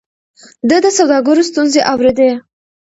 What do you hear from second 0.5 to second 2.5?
ده د سوداګرو ستونزې اورېدې.